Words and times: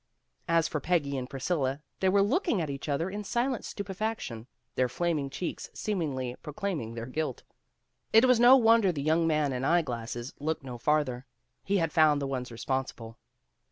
As 0.47 0.67
for 0.67 0.79
Peggy 0.79 1.15
and 1.15 1.29
Priscilla, 1.29 1.83
they 1.99 2.09
were 2.09 2.23
looking 2.23 2.59
at 2.59 2.71
each 2.71 2.89
other 2.89 3.07
in 3.07 3.23
silent 3.23 3.63
stupefaction, 3.65 4.47
their 4.73 4.89
flaming 4.89 5.29
cheeks 5.29 5.69
seem 5.75 5.99
ingly 5.99 6.35
proclaiming 6.41 6.95
their 6.95 7.05
guilt. 7.05 7.43
It 8.11 8.25
was 8.25 8.39
no 8.39 8.55
wonder 8.57 8.91
the 8.91 9.03
young 9.03 9.27
man 9.27 9.53
in 9.53 9.63
eye 9.63 9.83
glasses 9.83 10.33
looked 10.39 10.63
no 10.63 10.79
farther. 10.79 11.27
He 11.63 11.77
had 11.77 11.91
found 11.93 12.19
the 12.19 12.25
ones 12.25 12.51
responsible. 12.51 13.19